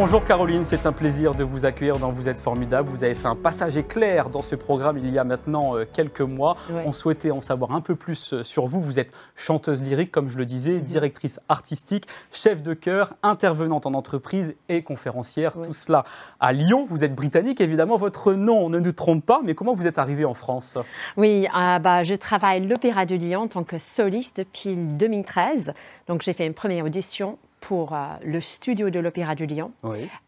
[0.00, 2.88] Bonjour Caroline, c'est un plaisir de vous accueillir dans Vous êtes formidable.
[2.88, 6.20] Vous avez fait un passage éclair dans ce programme il y a maintenant euh, quelques
[6.20, 6.56] mois.
[6.86, 8.80] On souhaitait en savoir un peu plus euh, sur vous.
[8.80, 10.82] Vous êtes chanteuse lyrique, comme je le disais, mhm.
[10.82, 15.54] directrice artistique, chef de chœur, intervenante en entreprise et conférencière.
[15.60, 16.04] Tout cela
[16.38, 16.86] à Lyon.
[16.88, 17.96] Vous êtes britannique, évidemment.
[17.96, 20.78] Votre nom ne nous trompe pas, mais comment vous êtes arrivée en France?
[21.16, 25.72] Oui, euh, bah, je travaille l'Opéra de Lyon en tant que soliste depuis 2013.
[26.06, 29.72] Donc j'ai fait une première audition pour euh, le studio de l'Opéra de Lyon.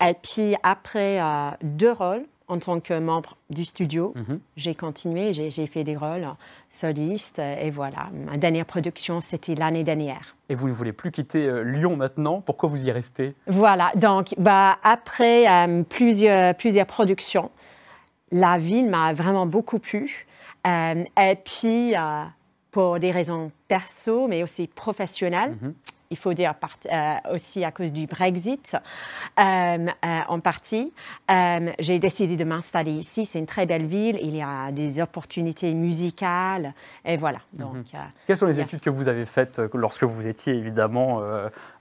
[0.00, 4.40] Et puis après euh, deux rôles en tant que membre du studio, mhm.
[4.56, 6.26] j'ai continué, j'ai fait des rôles
[6.70, 8.08] solistes et voilà.
[8.26, 10.34] Ma dernière production, c'était l'année dernière.
[10.48, 12.40] Et vous ne voulez plus quitter euh, Lyon maintenant?
[12.40, 13.36] Pourquoi vous y restez?
[13.46, 15.46] Voilà, donc bah, après
[15.88, 17.52] plusieurs, plusieurs productions,
[18.32, 20.26] la ville m'a vraiment beaucoup plu.
[20.66, 21.94] et puis,
[22.72, 25.74] pour des raisons perso, mais aussi professionnelles, mhm
[26.10, 26.54] il faut dire
[26.92, 28.76] euh, aussi à cause du Brexit
[29.38, 30.92] euh, euh, en partie.
[31.78, 33.26] j'ai décidé de m'installer ici.
[33.26, 34.18] C'est une très belle ville.
[34.20, 36.74] Il y a des opportunités musicales.
[37.04, 37.38] Et voilà.
[37.54, 37.60] Mhm.
[37.60, 37.86] Donc,
[38.26, 41.22] Quelles sont les études que vous avez faites lorsque vous étiez évidemment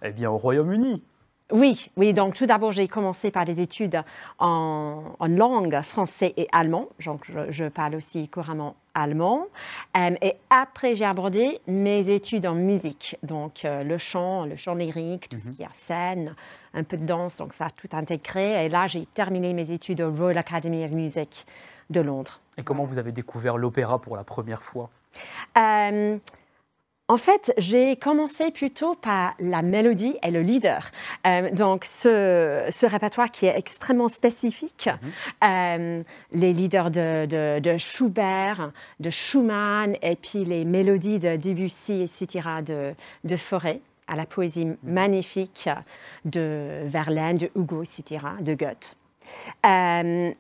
[0.04, 1.04] eh bien, au Royaume-Uni?
[1.52, 2.14] Oui, oui.
[2.14, 4.02] Donc, tout d'abord, j'ai commencé par des études
[4.38, 6.88] en, langue français et allemand.
[7.06, 9.46] Donc, je, parle aussi couramment allemand.
[9.98, 13.18] Euh, et après, j'ai abordé mes études en musique.
[13.24, 15.56] Donc, euh, le chant, le chant lyrique, tout ce mhm.
[15.56, 16.36] qui est scène,
[16.74, 17.38] un peu de danse.
[17.38, 18.66] Donc, ça a tout intégré.
[18.66, 21.46] Et là, j'ai terminé mes études au Royal Academy of Music
[21.90, 22.40] de Londres.
[22.58, 24.90] Et comment vous avez découvert l'opéra pour la première fois?
[25.58, 26.18] Euh,
[27.10, 30.92] en fait, j'ai commencé plutôt par la mélodie et le leader.
[31.26, 35.12] Euh, donc, ce, répertoire qui est extrêmement spécifique, mhm.
[35.44, 42.94] euh, les leaders de, Schubert, de Schumann, et puis les mélodies de Debussy, etc., de,
[43.24, 45.68] de Forêt, à la poésie magnifique
[46.26, 48.96] de Verlaine, de Hugo, etc., de Goethe.
[49.66, 50.32] Euh,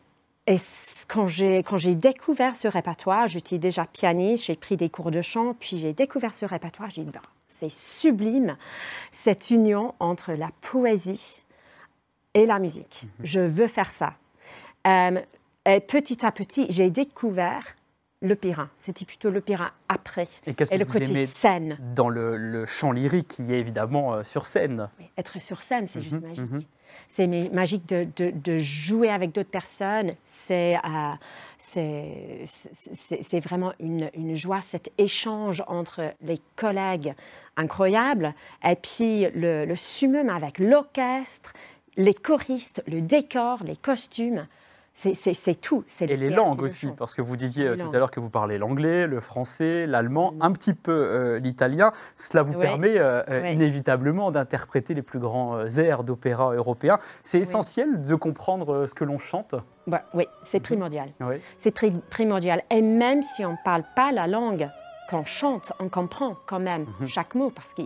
[0.49, 0.57] et
[1.07, 5.21] quand j'ai, quand j'ai découvert ce répertoire, j'étais déjà pianiste, j'ai pris des cours de
[5.21, 8.57] chant, puis j'ai découvert ce répertoire, j'ai dit, bah, c'est sublime,
[9.11, 11.43] cette union entre la poésie
[12.33, 13.03] et la musique.
[13.03, 13.25] Mhm.
[13.25, 14.15] Je veux faire ça.
[14.87, 15.21] Euh,
[15.67, 17.75] et petit à petit, j'ai découvert
[18.23, 18.69] l'opéra.
[18.79, 20.27] C'était plutôt l'opéra après.
[20.47, 24.15] Et qu'est-ce que le vous côté aimez scène Dans le, chant lyrique qui est évidemment
[24.15, 24.89] euh, sur scène?
[25.15, 26.51] être sur scène, c'est juste mhm, magique.
[26.51, 26.63] Mhm
[27.15, 30.15] c'est magique de, jouer avec d'autres personnes.
[30.47, 32.45] C'est euh,
[33.43, 37.13] vraiment une, une, joie, cet échange entre les collègues
[37.57, 38.33] incroyable,
[38.63, 41.53] et puis le, le summum avec l'orchestre,
[41.97, 44.47] les choristes, le décor, les costumes.
[44.99, 45.85] C'est tout.
[46.01, 48.57] Et les langues aussi, parce que vous disiez euh, tout à l'heure que vous parlez
[48.57, 51.93] l'anglais, le français, l'allemand, un petit peu euh, l'italien.
[52.17, 56.99] Cela vous permet euh, inévitablement d'interpréter les plus grands airs d'opéra européens.
[57.23, 59.55] C'est essentiel de comprendre ce que l'on chante?
[59.87, 61.09] Bah, Oui, c'est primordial.
[61.59, 61.73] C'est
[62.09, 62.63] primordial.
[62.69, 64.69] Et même si on ne parle pas la langue,
[65.09, 67.07] quand on chante, on comprend quand même mhm.
[67.07, 67.81] chaque mot parce que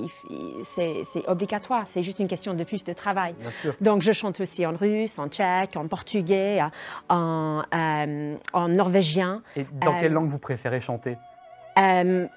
[0.66, 1.86] c'est obligatoire.
[1.90, 3.34] C'est juste une question de plus de travail.
[3.80, 6.62] Donc, je chante aussi en russe, en tchèque, en portugais,
[7.10, 9.42] en, euh, en norvégien.
[9.56, 11.18] Et dans quelle euh, langue vous préférez chanter?
[11.78, 12.28] euh,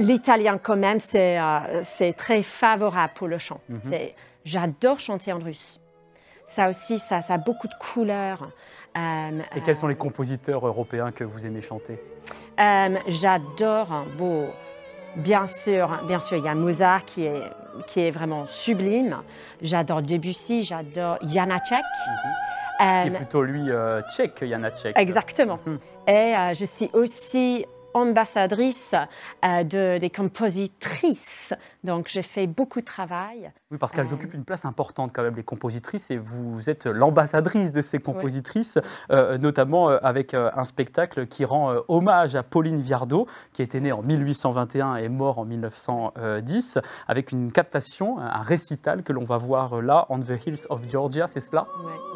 [0.00, 3.60] L'italien, quand même, c'est très favorable pour le chant.
[3.68, 3.92] Mhm.
[4.44, 5.78] J'adore chanter en russe.
[6.46, 8.50] Ça aussi, ça, ça a beaucoup de couleurs.
[8.96, 11.98] Et quels sont les compositeurs européens que vous aimez chanter?
[12.60, 14.48] Euh, j'adore, bon,
[15.16, 17.44] bien sûr, bien sûr, il y a Mozart qui est,
[17.86, 19.18] qui est vraiment sublime.
[19.60, 21.84] J'adore Debussy, j'adore Janacek.
[22.06, 22.28] Mm
[22.78, 24.98] qui est euh, plutôt lui euh, tchèque, Janacek.
[24.98, 25.58] Exactement.
[25.66, 25.78] Mhm.
[26.08, 27.64] Et je suis aussi
[27.94, 28.94] ambassadrice
[29.44, 31.54] euh, de, des compositrices.
[31.84, 33.50] Donc, j'ai fait beaucoup de travail.
[33.70, 36.86] Oui, parce qu'elles euh, occupent une place importante quand même, les compositrices, et vous êtes
[36.86, 38.78] l'ambassadrice de ces compositrices,
[39.10, 44.02] euh, notamment avec un spectacle qui rend hommage à Pauline Viardot, qui était née en
[44.02, 46.78] 1821 et mort en 1910,
[47.08, 51.26] avec une captation, un récital que l'on va voir là, On the Hills of Georgia,
[51.28, 51.66] c'est cela?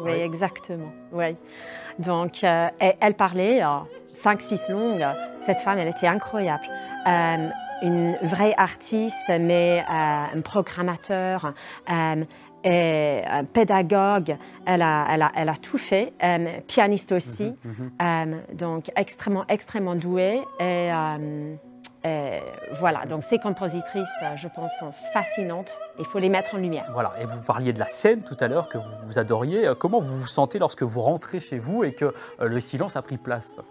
[0.01, 0.91] Oui, exactement.
[1.11, 1.35] Oui.
[1.99, 3.61] Donc, elle parlait
[4.23, 5.05] 5-6 longues.
[5.45, 6.63] Cette femme, elle était incroyable.
[7.07, 7.49] Euh,
[7.83, 11.53] une vraie artiste, mais euh, un programmateur.
[11.89, 12.23] Euh,
[12.63, 14.35] et un pédagogue,
[14.65, 16.11] elle a, elle a, elle a tout fait,
[16.65, 18.41] pianiste aussi, mhm, mhm.
[18.53, 20.41] donc extrêmement, extrêmement douée.
[20.59, 20.89] Et,
[22.79, 25.79] voilà, donc ces compositrices, je pense, sont fascinantes.
[25.99, 26.89] Il faut les mettre en lumière.
[26.91, 29.71] Voilà, et vous parliez de la scène tout à l'heure que vous adoriez.
[29.79, 33.17] Comment vous vous sentez lorsque vous rentrez chez vous et que le silence a pris
[33.17, 33.61] place?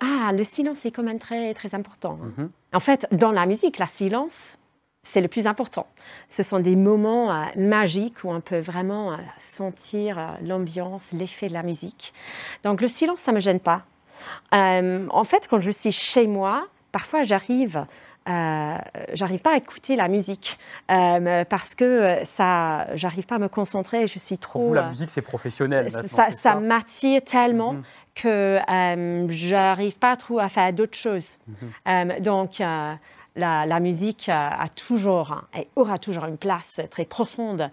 [0.00, 2.18] Ah, le silence est quand même très, très important.
[2.36, 2.50] Mhm.
[2.72, 4.58] En fait, dans la musique, la silence,
[5.02, 5.86] c'est le plus important.
[6.28, 11.48] Ce sont des moments euh, magiques où on peut vraiment euh, sentir euh, l'ambiance, l'effet
[11.48, 12.12] de la musique.
[12.62, 13.84] Donc le silence, ça ne me gêne pas.
[14.52, 17.86] en fait, quand je suis chez moi, parfois j'arrive
[18.28, 18.76] euh,
[19.14, 20.58] j'arrive pas à écouter la musique
[20.90, 24.06] euh, parce que ça, j'arrive pas à me concentrer.
[24.06, 24.58] Je suis trop.
[24.58, 25.90] Pour vous, la euh, musique, c'est professionnel.
[26.08, 27.82] ça, ça, m'attire tellement mhm.
[28.14, 28.58] que
[29.28, 31.38] j'arrive pas trop à faire d'autres choses.
[31.86, 32.20] Mhm.
[32.20, 32.62] donc.
[33.36, 37.70] La, musique a toujours et aura toujours une place très profonde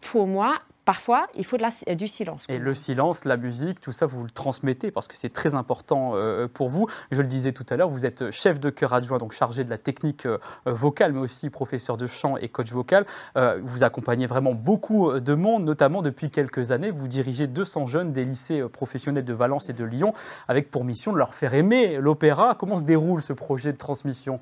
[0.00, 0.58] pour moi
[0.90, 2.44] parfois, il faut de du silence.
[2.48, 6.14] Et le silence, la musique, tout ça, vous le transmettez parce que c'est très important
[6.16, 6.88] euh, pour vous.
[7.12, 9.70] Je le disais tout à l'heure, vous êtes chef de chœur adjoint, donc chargé de
[9.70, 13.06] la technique euh, vocale, mais aussi professeur de chant et coach vocal.
[13.36, 16.90] Euh, vous accompagnez vraiment beaucoup de monde, notamment depuis quelques années.
[16.90, 20.12] Vous dirigez 200 jeunes des lycées professionnels de Valence et de Lyon,
[20.48, 22.56] avec pour mission de leur faire aimer l'opéra.
[22.58, 24.40] Comment se déroule ce projet de transmission?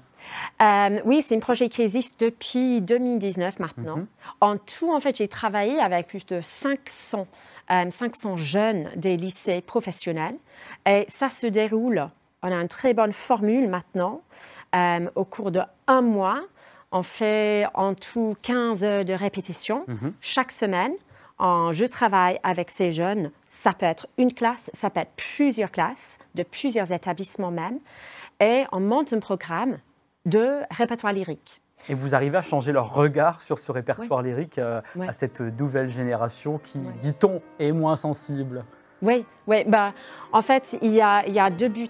[0.60, 3.98] Euh, oui, c'est un projet qui existe depuis 2019 maintenant.
[3.98, 4.06] Mhm.
[4.40, 7.26] En tout, en fait, j'ai travaillé avec plus de 500,
[7.68, 10.36] 500 euh, jeunes des lycées professionnels.
[10.86, 12.08] Et ça se déroule,
[12.42, 14.22] on a une très bonne formule maintenant.
[14.74, 16.42] Euh, au cours de un mois,
[16.92, 20.12] on fait en tout 15 heures de répétition mhm.
[20.20, 20.92] chaque semaine.
[21.40, 23.30] je travaille avec ces jeunes.
[23.48, 27.78] Ça peut être une classe, ça peut être plusieurs classes, de plusieurs établissements même.
[28.40, 29.78] Et on monte un programme
[30.28, 31.60] de répertoire lyrique.
[31.88, 35.88] Et vous arrivez à changer leur regard sur ce répertoire lyrique euh, à cette nouvelle
[35.88, 38.64] génération qui, dit-on, est moins sensible
[39.00, 39.64] Oui, oui.
[39.66, 39.92] Bah,
[40.32, 41.88] en fait, il y a, il y a deux buts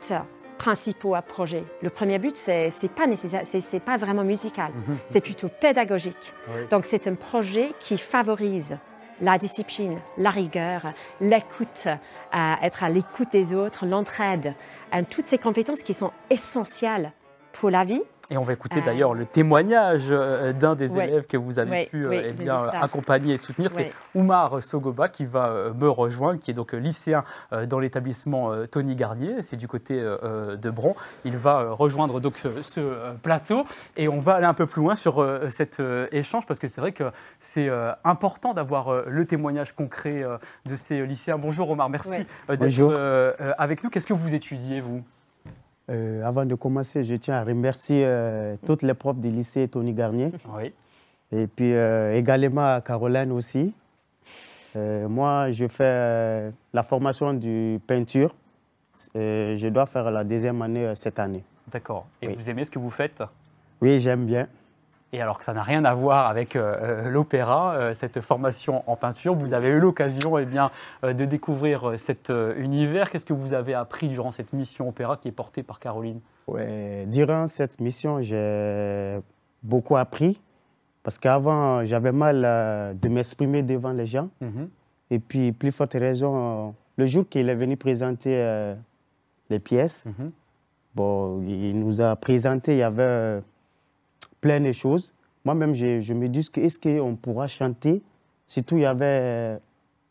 [0.59, 1.65] principaux à projet.
[1.83, 4.99] Le premier but, c'est n'est pas nécessaire, c'est pas vraiment musical, mhm.
[5.09, 6.35] c'est plutôt pédagogique.
[6.71, 8.77] Donc c'est un projet qui favorise
[9.21, 14.55] la discipline, la rigueur, l'écoute, euh, être à l'écoute des autres, l'entraide,
[14.95, 17.13] euh, toutes ces compétences qui sont essentielles
[17.53, 21.37] pour la vie et on va écouter d'ailleurs le témoignage euh, d'un des élèves que
[21.37, 23.71] vous avez pu euh, eh bien, accompagner et soutenir.
[23.71, 27.25] C'est Oumar Sogoba qui va euh, me rejoindre, qui est donc lycéen
[27.69, 30.95] dans l'établissement Tony Garnier, c'est du côté de Bron.
[31.25, 33.65] Il va rejoindre donc ce, plateau.
[33.97, 35.83] Et on va aller un peu plus loin sur cet
[36.13, 37.05] échange parce que c'est vrai que
[37.41, 37.71] c'est
[38.05, 40.25] important d'avoir le témoignage concret
[40.67, 41.39] de ces lycéens.
[41.39, 43.91] Bonjour Omar, merci d'être avec nous.
[43.91, 45.03] Qu'est-ce que vous étudiez, vous?
[45.91, 49.93] Euh, avant de commencer, je tiens à remercier euh, toutes les profs du lycée Tony
[49.93, 50.31] Garnier.
[50.55, 50.73] Oui.
[51.33, 53.75] Et puis euh, également à Caroline aussi.
[54.75, 58.35] moi, je fais la formation du peinture.
[59.15, 61.43] je dois faire la deuxième année cette année.
[61.73, 62.07] D'accord.
[62.23, 63.23] Et vous aimez ce que vous faites?
[63.81, 64.47] Oui, j'aime bien.
[65.13, 68.83] Et alors que ça n'a rien à voir avec euh, euh, l'opéra, euh, cette formation
[68.87, 70.71] en peinture, vous avez eu l'occasion eh bien,
[71.03, 73.11] de découvrir cet univers.
[73.11, 76.21] Qu'est-ce que vous avez appris durant cette mission opéra qui est portée par Caroline?
[76.47, 79.19] Ouais, Durant cette mission, j'ai
[79.63, 80.41] beaucoup appris
[81.03, 82.43] parce qu'avant, j'avais mal
[83.01, 84.29] de m'exprimer devant les gens.
[84.43, 84.69] Mhm.
[85.11, 88.75] Et puis, plus forte raison, le jour qu'il est venu présenter
[89.49, 90.33] les pièces, mhm.
[90.95, 93.41] bon, il nous a présenté, il y avait
[94.41, 95.15] plein de choses.
[95.45, 98.03] Moi-même, je, je, me dis, est-ce qu'on pourra chanter,
[98.47, 99.59] surtout il y avait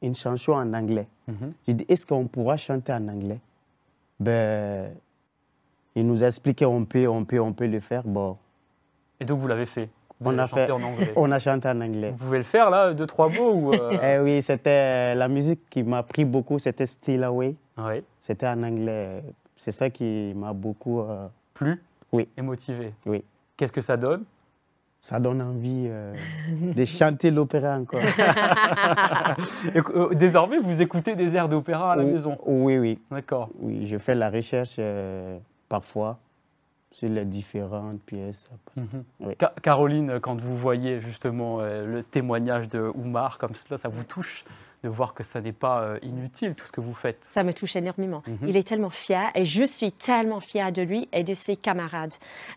[0.02, 1.08] une chanson en anglais.
[1.28, 1.54] Mhm.
[1.68, 3.40] Je dis, est-ce qu'on pourra chanter en anglais?
[4.20, 4.92] Ben,
[5.96, 8.04] Il nous a expliqué, on peut, on peut, on peut le faire.
[8.04, 8.38] Bon.
[9.20, 9.90] Et donc vous l'avez fait
[10.24, 11.14] on a, fait, en anglais.
[11.16, 12.12] on a chanté en anglais.
[12.12, 13.98] Vous pouvez le faire là, deux, trois mots ou euh?
[14.04, 17.56] eh Oui, c'était la musique qui m'a pris beaucoup, c'était Still Away.
[17.78, 18.04] Oui.
[18.20, 19.24] C'était en anglais.
[19.56, 21.02] C'est ça qui m'a beaucoup...
[21.02, 21.28] Euh...
[21.54, 21.82] Plu
[22.12, 22.28] Oui.
[22.36, 23.24] Et motivé Oui.
[23.58, 24.24] Qu'est-ce que ça donne?
[25.00, 26.14] Ça donne envie euh,
[26.76, 28.02] de chanter l'opéra encore.
[29.76, 32.38] Euh, désormais, vous écoutez des airs d'opéra à la maison?
[32.46, 33.00] Oui, oui.
[33.12, 33.50] D'accord.
[33.60, 35.38] Oui, je fais la recherche euh,
[35.70, 36.18] parfois
[36.92, 38.50] sur les différentes pièces.
[38.76, 39.36] Mhm.
[39.62, 44.46] Caroline, quand vous voyez justement le témoignage de Oumar comme cela, ça vous touche?
[44.84, 47.28] De voir que ça n'est pas euh, inutile tout ce que vous faites.
[47.32, 48.24] Ça me touche énormément.
[48.28, 48.48] Mhm.
[48.48, 52.14] Il est tellement fier et je suis tellement fière de lui et de ses camarades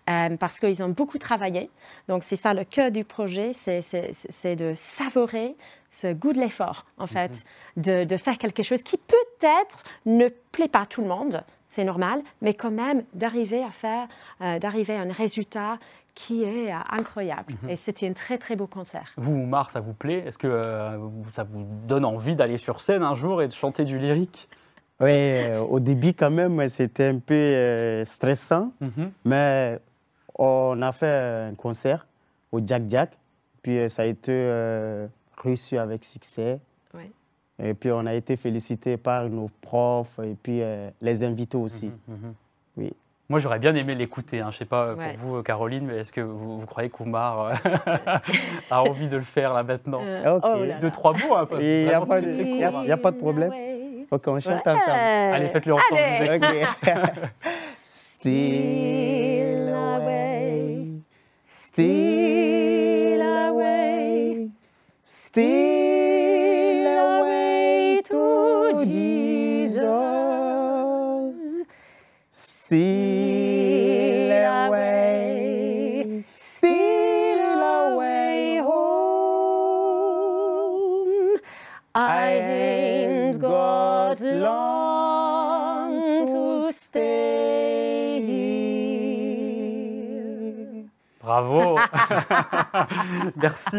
[0.09, 1.71] euh, parce qu'ils ont beaucoup travaillé.
[2.09, 5.57] Donc c'est ça le cœur du projet, c'est de savourer
[5.91, 7.45] ce goût de l'effort en fait,
[7.77, 7.83] mhm.
[7.83, 11.85] de, de, faire quelque chose qui peut-être ne plaît pas à tout le monde, c'est
[11.85, 14.09] normal, mais quand même d'arriver à faire,
[14.43, 15.79] euh, d'arriver à un résultat
[16.15, 17.55] qui est euh, incroyable.
[17.63, 17.71] Mhm.
[17.71, 19.13] Et c'était un très très beau concert.
[19.17, 20.25] Vous, Oumar, ça vous plaît?
[20.27, 20.99] Est-ce que euh,
[21.33, 24.49] ça vous donne envie d'aller sur scène un jour et de chanter du lyrique?
[25.01, 29.13] Oui, au début quand même, c'était un peu stressant, mhm.
[29.25, 29.79] mais
[30.39, 32.07] On a fait un concert
[32.53, 33.17] au Jack Jack,
[33.63, 36.61] puis ça a été reçu avec succès.
[37.63, 40.61] Et puis on a été félicité par nos profs et puis
[41.01, 41.91] les invités aussi.
[42.07, 42.35] Mhm.
[42.77, 42.93] Oui.
[43.31, 44.41] Moi, j'aurais bien aimé l'écouter.
[44.41, 44.49] Hein.
[44.51, 47.55] Je ne sais pas pour vous, Caroline, mais est-ce que vous, croyez qu'Oumar euh,
[48.73, 51.37] a envie de le faire là maintenant euh, oh Deux, trois mots.
[51.37, 53.53] Hein, Il n'y a, pas de problème.
[54.11, 54.99] Ok, on chante ensemble.
[54.99, 56.01] Allez, faites-le ensemble.
[57.81, 61.01] Still away,
[61.43, 64.51] still away,
[65.03, 69.81] still away to Jesus.
[72.31, 73.20] Still
[91.43, 91.79] Bravo
[93.37, 93.79] Merci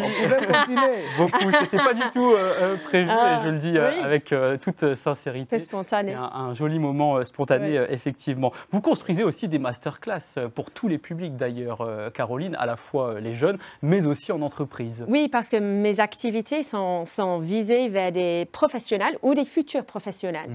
[1.18, 1.52] beaucoup.
[1.60, 5.60] C'était pas du tout euh, euh, prévu et je le dis euh, avec toute sincérité.
[5.60, 6.12] C'est spontané.
[6.12, 8.52] C'est un, joli moment spontané, effectivement.
[8.72, 13.36] Vous construisez aussi des masterclass pour tous les publics d'ailleurs, Caroline, à la fois les
[13.36, 15.06] jeunes, mais aussi en entreprise.
[15.08, 20.50] Oui, parce que mes activités sont, sont visées vers des professionnels ou des futurs professionnels.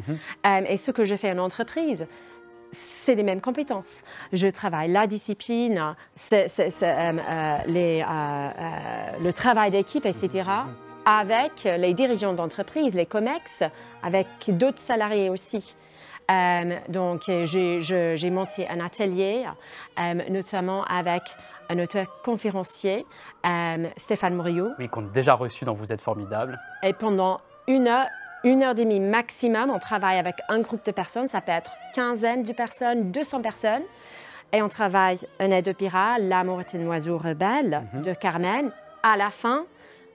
[0.44, 0.66] Mhm.
[0.68, 2.04] et ce que je fais en entreprise,
[2.72, 4.02] c'est les mêmes compétences.
[4.32, 5.94] Je travaille la discipline,
[6.32, 6.46] euh,
[6.82, 10.50] euh, les, euh, le travail d'équipe, etc.,
[11.04, 13.62] avec les dirigeants d'entreprise, les COMEX,
[14.02, 15.76] avec d'autres salariés aussi.
[16.88, 19.44] donc, j'ai monté un atelier,
[20.28, 21.22] notamment avec
[21.70, 23.06] un auteur conférencier,
[23.96, 24.70] Stéphane Morio.
[24.80, 26.58] Oui, qu'on a déjà reçu dans Vous êtes formidable.
[26.82, 28.08] Et pendant une heure,
[28.46, 29.70] une heure et demie maximum.
[29.70, 33.82] On travaille avec un groupe de personnes, ça peut être quinzaine de personnes, 200 personnes.
[34.52, 38.02] Et on travaille Un aide opéra, L'amour est un oiseau rebelle mhm.
[38.02, 38.70] de Carmen.
[39.02, 39.66] À la fin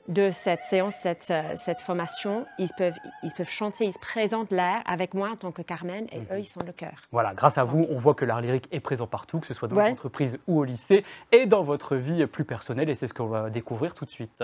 [0.08, 4.52] de cette séance, cette, euh, cette, formation, ils peuvent, ils peuvent chanter, ils se présentent
[4.52, 6.26] l'air avec moi en tant que Carmen et mhm.
[6.32, 6.94] eux, ils sont le cœur.
[7.12, 9.68] Voilà, grâce à vous, on voit que l'art lyrique est présent partout, que ce soit
[9.68, 12.90] dans l'entreprise ou au lycée et dans votre vie plus personnelle.
[12.90, 14.42] Et c'est ce qu'on va découvrir tout de suite.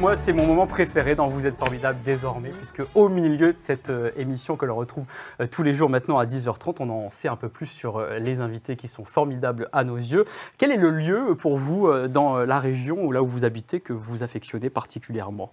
[0.00, 3.88] Moi, c'est mon moment préféré dans Vous êtes formidable désormais, puisque au milieu de cette
[3.88, 5.04] euh, émission que l'on retrouve
[5.40, 8.18] euh, tous les jours maintenant à 10h30, on en sait un peu plus sur euh,
[8.18, 10.24] les invités qui sont formidables à nos yeux.
[10.58, 13.92] Quel est le lieu pour vous dans la région ou là où vous habitez que
[13.92, 15.52] vous affectionnez particulièrement?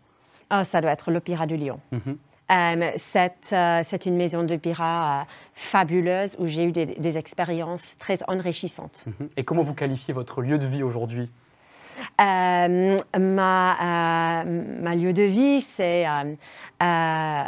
[0.51, 1.79] Oh, Ça doit être l'Opéra de Lyon.
[1.91, 2.17] Mhm.
[2.97, 9.05] c'est une maison d'opéra fabuleuse où j'ai eu des, expériences très enrichissantes.
[9.07, 9.29] Mhm.
[9.37, 11.29] Et comment vous qualifiez votre lieu de vie aujourd'hui?
[12.21, 17.43] Euh, ma, euh, ma, lieu de vie, c'est euh,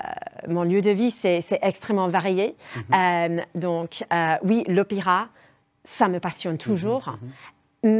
[0.47, 2.55] mon lieu de vie, c'est extrêmement varié.
[2.89, 3.41] Mhm.
[3.55, 4.03] donc
[4.43, 5.27] oui, l'opéra,
[5.83, 7.17] ça me passionne toujours.
[7.21, 7.33] Mhm, mhm.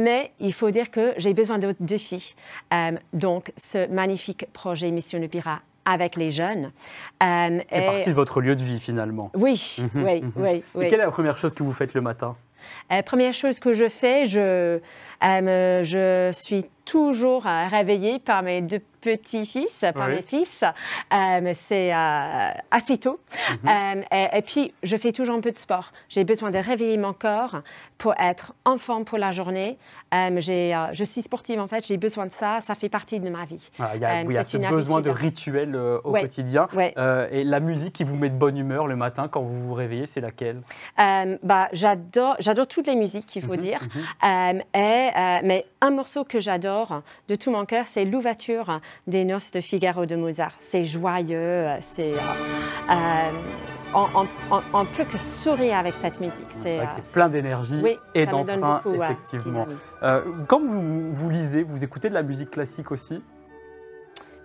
[0.02, 2.34] Mais il faut dire que j'ai besoin d'autres défis.
[3.12, 6.72] donc, ce magnifique projet Mission Opéra avec les jeunes.
[7.20, 9.30] c'est partie de votre lieu de vie finalement.
[9.34, 12.36] Oui, oui, oui, Et quelle est la première chose que vous faites le matin?
[13.04, 14.78] Première chose que je fais, je,
[15.22, 20.64] je suis toujours réveillée par mes deux petits-fils, par mes fils.
[21.12, 23.20] Euh, c'est euh, assez tôt.
[23.62, 23.70] Mhm.
[24.12, 25.92] Euh, et, puis, je fais toujours un peu de sport.
[26.08, 27.58] J'ai besoin de réveiller mon corps
[27.98, 29.78] pour être en forme pour la journée.
[30.12, 31.86] je suis sportive, en fait.
[31.86, 32.60] J'ai besoin de ça.
[32.62, 33.70] Ça fait partie de ma vie.
[33.94, 36.68] il y a, oui, ce besoin de rituel au quotidien.
[37.30, 40.06] et la musique qui vous met de bonne humeur le matin quand vous vous réveillez,
[40.06, 40.62] c'est laquelle?
[40.96, 42.36] Bah, J'adore
[42.68, 43.80] toutes les musiques, il faut mhm, dire.
[44.22, 44.62] Mhm.
[44.74, 45.10] et,
[45.44, 46.75] mais un morceau que j'adore
[47.28, 50.54] de tout mon cœur, c'est l'ouverture des noces de Figaro de Mozart.
[50.58, 52.12] C'est joyeux, c'est.
[52.12, 52.16] Euh,
[52.90, 53.30] euh,
[53.94, 56.46] on, ne peut que sourire avec cette musique.
[56.62, 57.82] C'est euh, plein d'énergie
[58.14, 59.66] et d'entrain, effectivement.
[60.48, 63.22] quand vous, vous lisez, vous écoutez de la musique classique aussi?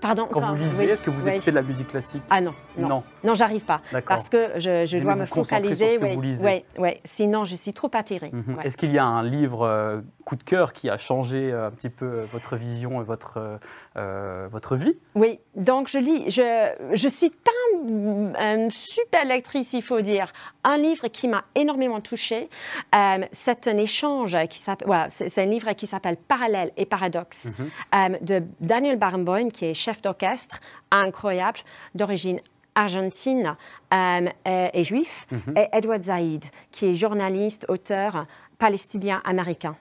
[0.01, 2.23] Pardon Quand vous lisez, est-ce que vous écoutez de la musique classique?
[2.29, 3.03] Ah non, non.
[3.23, 3.81] Non, j'arrive pas.
[4.07, 5.97] Parce que je, dois me focaliser.
[5.99, 8.31] Oui, oui, sinon je suis trop attirée.
[8.31, 8.57] Mhm.
[8.63, 12.21] Est-ce qu'il y a un livre coup de cœur qui a changé un petit peu
[12.31, 13.59] votre vision et votre
[13.97, 14.97] euh, votre vie?
[15.15, 17.51] Oui, donc je lis, je ne suis pas
[17.83, 20.31] une super lectrice, il faut dire.
[20.63, 22.49] Un livre qui m'a énormément touchée,
[22.95, 27.69] euh, c'est un échange qui s'appelle, c'est un livre qui s'appelle Parallèle et Paradoxe mhm.
[27.95, 30.59] euh, de Daniel Barenboim, qui est chef d'orchestre
[30.91, 31.59] incroyable,
[31.95, 32.39] d'origine
[32.75, 33.57] argentine
[33.91, 35.57] et, juif, mhm.
[35.57, 38.27] et Edward Zaïd, qui est journaliste, auteur
[38.59, 39.75] palestinien américain.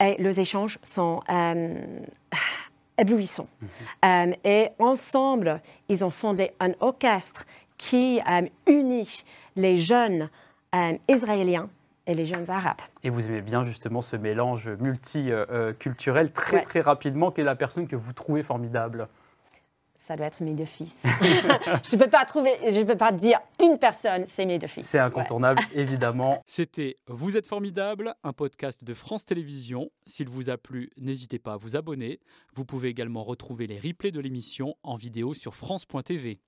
[0.00, 1.20] Et les échanges sont
[2.98, 3.48] éblouissant.
[4.04, 7.44] Euh, et ensemble, ils ont fondé un orchestre
[7.76, 9.24] qui euh, unit
[9.56, 10.28] les jeunes
[11.06, 11.68] israéliens
[12.06, 12.80] et les jeunes arabes.
[13.04, 17.30] Et vous aimez bien justement ce mélange multiculturel très très rapidement.
[17.30, 19.08] Quelle est la personne que vous trouvez formidable?
[20.12, 20.94] Ça doit être mes deux fils.
[21.04, 24.84] je ne peux pas trouver, je peux pas dire une personne, c'est mes deux fils.
[24.84, 26.42] C'est incontournable, évidemment.
[26.46, 29.90] C'était Vous êtes formidable, un podcast de France Télévisions.
[30.04, 32.20] S'il vous a plu, n'hésitez pas à vous abonner.
[32.54, 36.42] Vous pouvez également retrouver les replays de l'émission en vidéo sur France.tv.